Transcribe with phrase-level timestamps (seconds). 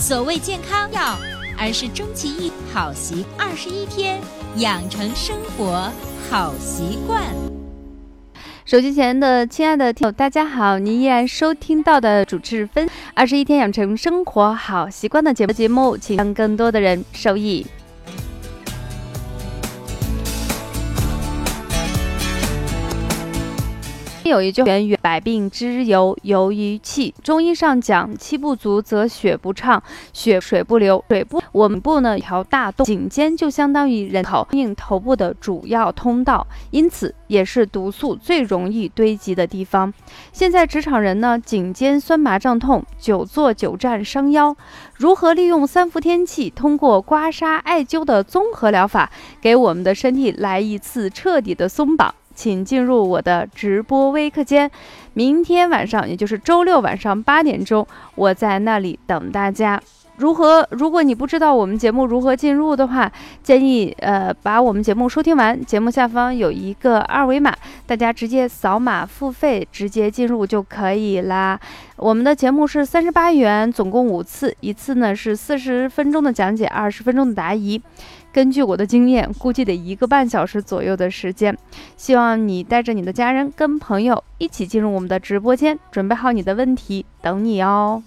[0.00, 1.18] 所谓健康药，
[1.58, 4.18] 而是终其一好习二十一天
[4.56, 5.92] 养成生活
[6.30, 7.22] 好习惯。
[8.64, 10.78] 手机前的亲爱的听友，大家好！
[10.78, 17.66] 您依然收听到的主持分二十一天养成生活好习惯的节目节目，请让更多的人受益。
[24.30, 39.92] 有一句源于百病之由由于气，中医上讲气不足则血不畅，血水不流，水不我们部呢一条大洞，颈肩就相当于人头应头部的主要通道，因此也是毒素最容易堆积的地方。
[40.32, 44.56] 现在职场人呢颈肩酸麻胀痛，久坐久站伤腰，
[44.94, 49.10] 如何利用三伏天气，通过刮痧、艾灸的综合疗法，
[49.40, 52.14] 给我们的身体来一次彻底的松绑？
[52.40, 54.70] 请进入我的直播微课间，
[55.12, 59.78] 明天晚上，也就是周六晚上八点钟，我在那里等大家。
[60.16, 60.66] 如何？
[60.70, 63.10] 如果你不知道我们节目如何进入的话，
[63.42, 67.54] 建议呃把我们节目收听完，节目下方有一个二维码，
[67.86, 71.60] 大家直接扫码付费，直接进入就可以啦。
[71.96, 77.80] 我们的节目是三十八元，总共五次，一次呢是四十分钟的讲解，二十分钟的答疑。
[78.32, 81.56] 根据我的经验，估计得一个半小时左右的时间。
[81.96, 88.02] 希望你带着你的家人跟朋友一起进入我们的直播间，准备好你的问题，等你哦。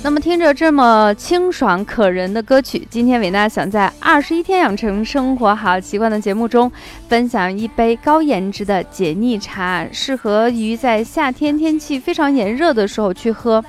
[0.00, 6.70] 那么听着这么清爽可人的歌曲，今天伟娜想在二十一天养成生活好习惯的节目中，
[7.08, 13.62] 分享一杯高颜值的解腻茶，适合于在夏天天气非常炎热的时候去喝。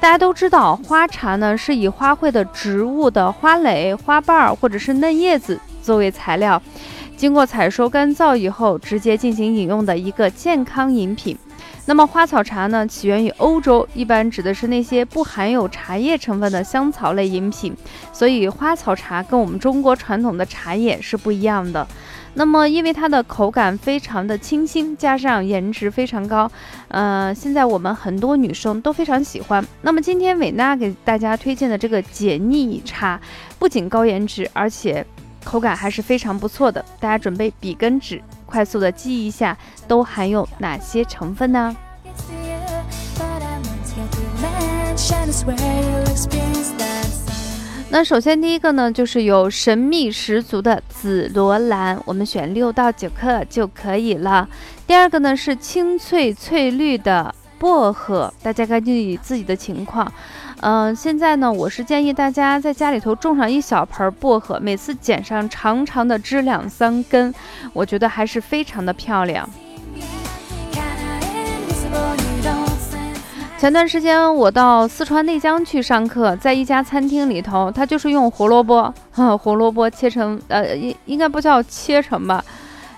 [0.00, 6.62] 大家都知道，花茶呢是以花卉的植物的花蕾、花瓣儿或者是嫩叶子作为材料，
[7.16, 11.36] 经过采收干燥以后，直接进行饮用的一个健康饮品。
[11.86, 17.76] 那么花草茶呢，起源于欧洲，一般指的是那些不含有茶叶成分的香草类饮品。
[18.10, 21.86] 所以花草茶跟我们中国传统的茶叶是不一样的。
[22.36, 26.50] 那么因为它的口感非常的清新，加上颜值非常高，
[26.88, 29.64] 呃，现在我们很多女生都非常喜欢。
[29.82, 33.20] 那么今天伟娜给大家推荐的这个解腻茶，
[33.58, 35.06] 不仅高颜值，而且
[35.44, 36.84] 口感还是非常不错的。
[36.98, 38.20] 大家准备笔跟纸。
[38.46, 39.56] 快速的记一下，
[39.88, 41.74] 都含有哪些成分呢？
[47.90, 54.48] 那首先第一个呢，就是有神秘十足的紫罗兰，我们选六到九克就可以了。
[54.86, 60.12] 第二个呢是清脆翠绿的薄荷，大家根据自己的情况。
[60.66, 67.34] 嗯，现在呢，我是建议大家在家里头种上一小盆薄荷，每次剪上长长的枝两三根，
[67.74, 69.46] 我觉得还是非常的漂亮。
[73.58, 78.90] 前段时间我到四川内江去上课，在一家餐厅里头，他就是用胡萝卜，
[79.38, 82.42] 胡萝卜切成，呃，应应该不叫切成吧。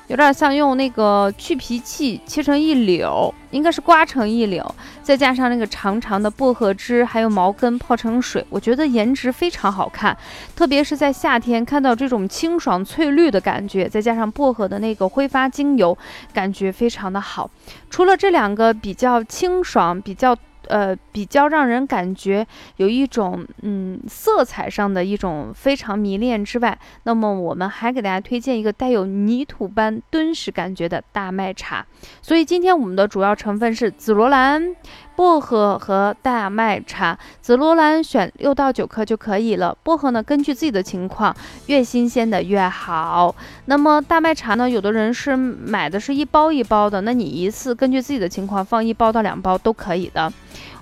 [0.09, 4.65] 有点像用那个去皮器切成一绺，应该是刮成一绺，
[5.03, 10.17] 再加上那个长长的薄荷枝，还有毛根泡成水，我觉得颜值非常好看。
[10.55, 15.97] 特别是在夏天看到这种清爽翠绿的感觉，再加上薄荷的那个挥发精油，
[16.33, 17.51] 感觉非常的好。
[17.91, 20.37] 除了这两个比较清爽、比较。
[20.69, 22.47] 呃，比较让人感觉
[22.77, 31.87] 有一种嗯色彩上的一种非常迷恋之外，那么我们还给大家推荐一个带有泥土般敦实感觉的大麦茶。
[32.21, 34.75] 所以今天我们的主要成分是紫罗兰、
[35.17, 37.19] 薄荷和大麦茶。
[37.41, 41.35] 紫罗兰选六到九克就可以了，薄荷呢根据自己的情况，
[41.67, 43.35] 越新鲜的越好。
[43.65, 50.33] 那么大麦茶呢，有的人是买的是一包一包的，那你一次根据自己的情况放一包到两包都可以的。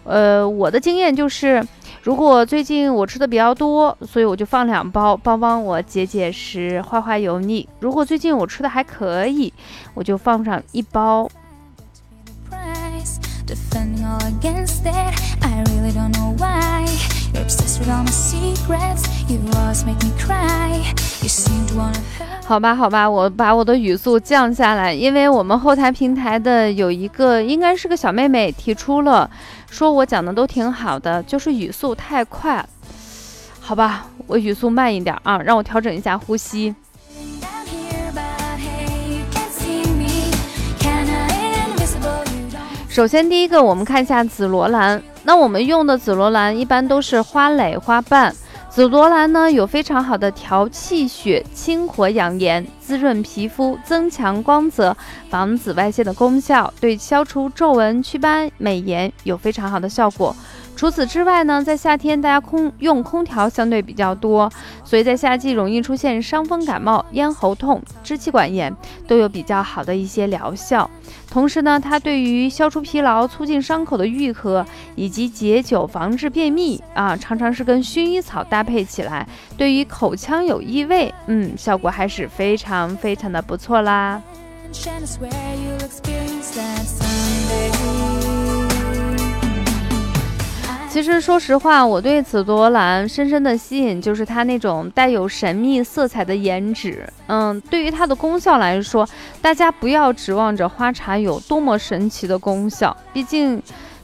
[0.04, 1.66] 呃，我的经验就是，
[2.02, 7.66] 如果最近我吃的比较多，所以我就放两包，帮帮我解解食、化化油腻。
[7.80, 9.50] 如果最近我吃的还可以，
[9.94, 11.26] 我就放上一包。
[13.46, 16.84] The final against there，i really don't know why.
[22.46, 29.28] 好吧，好吧，我把我的语速降下来，因为我们后台平台的有一个应该是个小妹妹提出了，
[29.68, 32.64] 说我讲的都挺好的，就是语速太快。
[33.60, 36.74] 好吧，我语速慢一点啊，让我调整一下呼吸。
[42.94, 45.02] 首先第一个，我们看一下紫罗兰。
[45.24, 48.32] 那我们用的紫罗兰一般都是花蕾、花瓣。
[48.70, 54.96] 紫罗兰呢有非常好的调气血、清火养颜、滋润皮肤、增强光泽、
[55.28, 60.32] 防紫外线的功效，对消除皱纹、祛斑、美颜有非常好的效果。
[60.76, 64.48] 除此之外呢，在夏天大家空用空调相对比较多，
[64.84, 68.72] 所以在夏季容易出现伤风感冒、咽喉痛、支气管炎，
[69.08, 70.88] 都有比较好的一些疗效。
[71.34, 74.64] 同时呢，它对于消除疲劳、促进伤口的愈合
[74.94, 79.26] 以及解酒、防治便秘啊，常常是跟薰衣草搭配起来，
[79.56, 84.22] 对于口腔有异味，嗯，效果还是非常非常的不错啦。
[90.94, 97.04] 其实，说实话，我对紫罗兰深深的吸引就是它那种带有神秘色彩的颜值。
[97.26, 99.04] 嗯，对于它的功效来说，
[99.42, 103.60] 大家不要指望着花茶有多么神奇的功效，毕竟，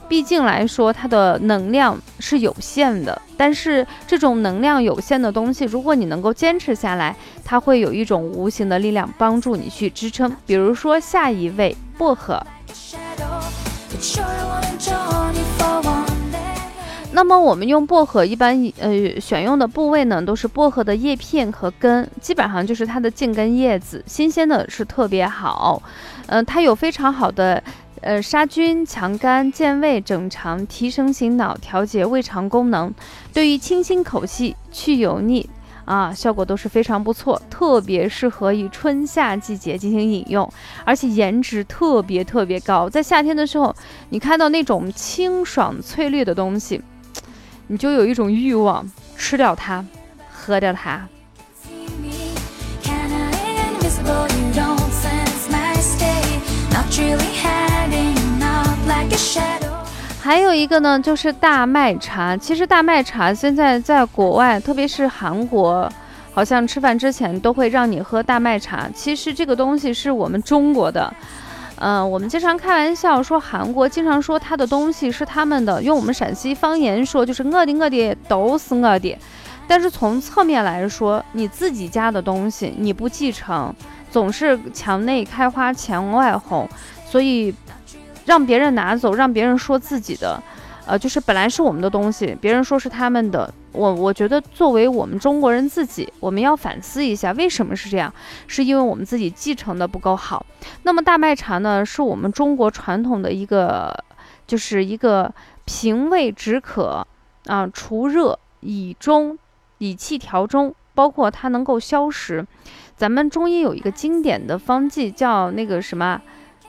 [0.09, 3.23] 毕竟来说它的能量是有限的。
[3.37, 7.15] 但是这种能量有限的东西，如果你能够坚持下来，
[7.45, 10.37] 它会有一种无形的力量帮助你去支撑。
[10.45, 12.45] 比如说下一位薄荷。
[17.13, 25.83] 那么我们用薄荷一般呃选用的部位呢，都是薄荷的叶片和根，基本上就是它的茎根叶子，新鲜的是特别好。
[26.27, 27.61] 嗯，它有非常好的
[28.01, 32.93] 呃杀菌、强肝、健胃、整肠、提神醒脑、调节胃肠功能，
[33.33, 35.51] 对于清新口气、去油腻
[35.85, 40.49] 啊，效果都是非常不错，特别适合于春夏季节进行饮用，
[40.85, 42.89] 而且颜值特别特别高。
[42.89, 43.75] 在夏天的时候，
[44.11, 46.81] 你看到那种清爽翠绿的东西。
[47.73, 48.85] 你就有一种欲望，
[49.17, 49.85] 吃掉它，
[50.29, 51.07] 喝掉它。
[60.21, 62.37] 还有一个呢，就是大麦茶。
[62.37, 65.89] 其实大麦茶现在在国外，特别是韩国，
[66.35, 68.91] 好像吃饭之前都会让你喝大麦茶。
[68.93, 71.15] 其实这个东西是我们中国的。
[71.81, 79.17] 嗯，我们经常开玩笑说韩国经常说他的东西是他们的，用我们陕西方言说就是我的我的都是我的。
[79.67, 83.75] 但是从侧面来说，你自己家的东西你不继承，
[84.11, 86.69] 总是墙内开花墙外红，
[87.07, 87.55] 所以
[88.27, 90.39] 让别人拿走，让别人说自己的。
[90.87, 98.13] 呃，就是本来是我们的东西，别人说是他们的，我我觉得作为我们中国人自己，我们要反思一下，为什么是这样？
[98.47, 100.45] 是因为我们自己继承的不够好。
[100.83, 103.97] 那么大麦茶呢，是我们中国传统的一个，
[104.47, 105.33] 就是一个
[105.65, 107.07] 平胃止渴
[107.47, 109.39] 啊，除热以中，
[109.79, 112.45] 以气调中，包括它能够消食。
[112.97, 116.21] 咱们中医有一个经典的方剂叫那个什么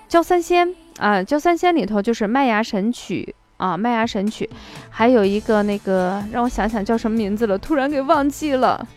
[0.08, 3.36] 焦三仙啊，焦三仙里头就是麦芽神曲。
[3.62, 4.50] 啊，麦芽神曲，
[4.90, 8.88] 还有一个那个，让我想想叫什么名字了，突然给忘记了。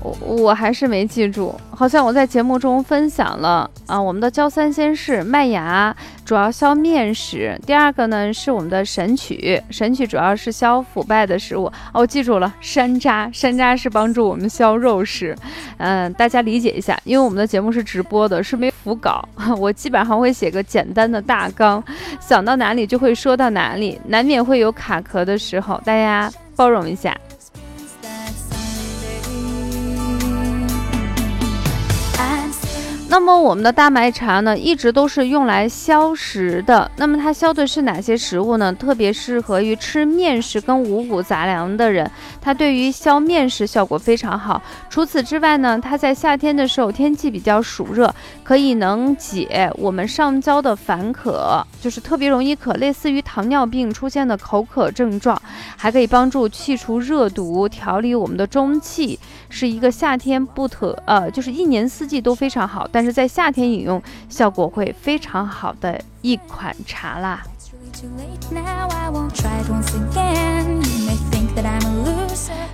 [0.00, 4.00] 我我还是没记住，好像我在节目中分享了啊。
[4.00, 11.70] 我们的焦三仙是麦芽，主要消面食；第二个呢是我们的神曲，神曲主要是消腐败的食物。
[11.92, 15.36] 哦，记住了，山楂，山楂是帮助我们消肉食。
[15.78, 19.26] 嗯，大家理解一下，因为我们的节目是直播的，是没辅稿，
[19.58, 21.82] 我基本上会写个简单的大纲，
[22.20, 27.16] 想到哪里就会说到哪里，难免会有卡壳的时候，大家包容一下。
[33.12, 36.90] 那么我们的大麦茶呢，一直都是用来消食的。
[36.96, 38.72] 那么它消的是哪些食物呢？
[38.72, 44.62] 特别适合于吃面食跟五谷杂粮的人，它对于消面食效果非常好。
[44.88, 55.38] 除此之外呢，它在夏天的时候天气比较暑热，可以能解我们上焦的烦渴，就是特别容易渴，类似于糖尿病出现的口渴症状，
[55.76, 63.01] 还可以帮助去除热毒，调理我们的中气，是一个夏天不特呃，就是一年四季都非常好，但。
[63.04, 67.42] 是在夏天饮用效果会非常好的一款茶啦。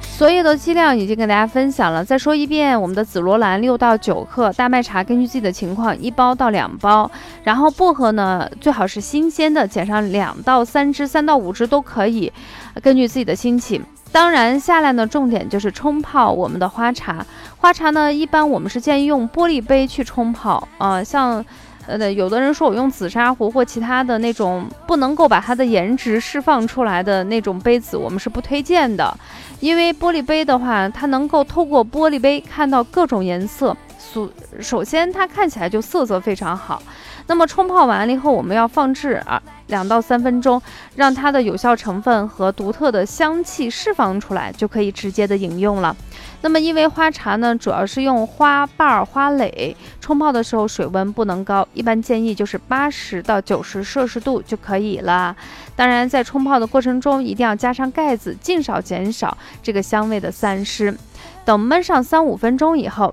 [0.02, 7.08] 所有的剂量已经跟大家分享了，再说一遍，我们的紫罗兰六到九克，大麦茶根据自己的情况一包到两包，
[7.44, 12.32] 然后薄荷呢最好是新鲜的，剪上两到三支，三到五支都可以，
[12.82, 13.84] 根据自己的心情。
[14.10, 17.24] 当然，下来呢，重点就是冲泡我们的花茶。
[17.60, 21.02] 花茶呢，一般我们是建议用玻璃杯去冲泡啊。
[21.02, 21.44] 像，
[21.86, 29.12] 呃，有的人说我用紫砂壶或其他的那种不能够把它的颜值释放出来的那种杯子，我们是不推荐的。
[29.58, 33.76] 因为玻璃杯的话，它能够透过玻璃杯看到各种颜色。
[33.98, 36.80] 所首先它看起来就色泽非常好。
[37.28, 40.60] 那么冲泡完了以后，我们要放置啊两到三分钟，
[40.96, 45.94] 让它的有效成分和独特的香气释放出来，就可以直接的饮用了。
[46.40, 55.36] 那么因为花茶呢，主要是用花瓣、花蕾冲泡的时候，水温不能高，一般建议就是八十到九十摄氏度就可以了。
[55.76, 60.96] 当然，在冲泡的过程中，一定要加上盖子，尽少减少这个香味的散失。
[61.44, 63.12] 等焖上三五分钟以后，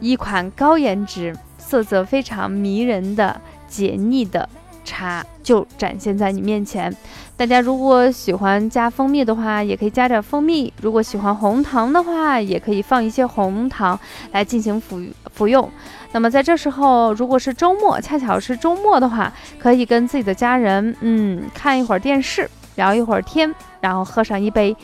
[0.00, 1.36] 一款高颜值。
[1.70, 4.48] 色泽非常迷人的解腻的
[4.84, 6.92] 茶就展现在你面前。
[7.36, 13.96] 大家如果喜欢加蜂蜜的话，也可以加点蜂蜜；如果喜欢红糖的话，也可以放一些红糖
[14.32, 15.00] 来进行服
[15.32, 15.70] 服用。
[16.10, 24.76] 那么在这时候，如果是周末，恰巧是周末的话，可以跟自己的家人，嗯，看一会儿电视，聊一会儿天，然后喝上一杯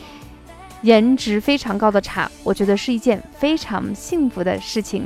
[0.83, 5.03] 颜值非常高的茶，我觉得是一件非常幸福的事情。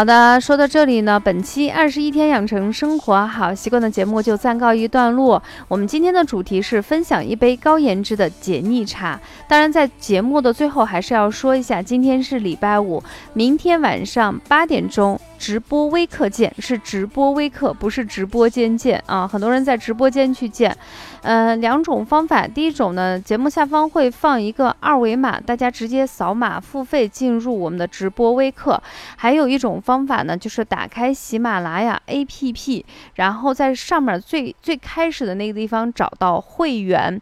[0.00, 5.42] 好的，说到这里呢，本期二十一天养成生活好习惯的节目就暂告一段落。
[5.68, 9.20] 我们今天的主题是分享一杯高颜值的解腻茶。
[9.46, 13.02] 当然，在节目的最后还是要说一下，今天是礼拜五，
[13.34, 15.20] 明天晚上八点钟。
[15.38, 19.26] 直播微课见是直播微课，不是直播间见啊！
[19.26, 20.76] 很多人在直播间去见，
[21.22, 22.46] 呃，两种方法。
[22.46, 28.82] 第一种呢，节目下方会放一个二维码，大家直接扫码付费进入我们的直播微课。
[29.16, 37.20] 还有一种方法呢，就是打开喜马拉雅 APP，然后在上面最最开始的那个地方找到会员。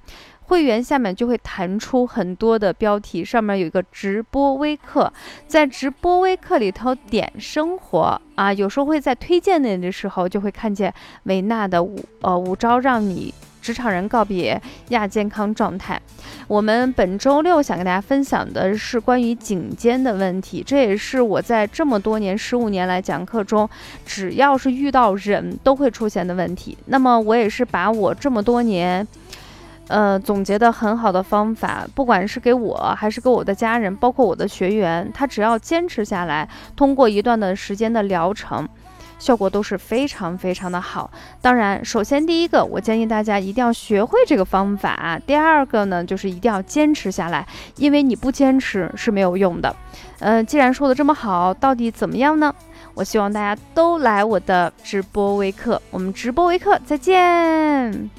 [0.48, 5.12] 会员下面就会弹出很多的标题，上面有一个直播微课，
[5.46, 10.92] 在直播微课里头点生活啊，有时候会在推荐那的时候就会看见
[11.24, 13.34] 维娜的五呃五招让你
[13.68, 14.58] 职场人告别
[14.88, 16.00] 亚健康状态。
[16.46, 23.68] 我们本周六想跟大家分享的是关于颈肩的问题，这也是我在这么多年十五年来讲课中，
[24.06, 26.78] 只要是遇到人都会出现的问题。
[26.86, 29.06] 那么我也是把我这么多年。
[29.88, 38.66] 呃，总结的很好的方法，不管是给我还是给我的家人，包括我的学员，他只要坚持下来，通过一段的时间的疗程，
[39.18, 41.10] 效果都是非常非常的好。
[41.40, 47.46] 当然，首先第一个，我建议大家一定要学会这个方法；第二个呢，就是一定要坚持下来，
[47.76, 49.74] 因为你不坚持是没有用的。
[50.20, 52.54] 嗯，既然说的这么好，到底怎么样呢？
[52.94, 58.10] 我希望大家都来我的直播微课，我们直播微课再见。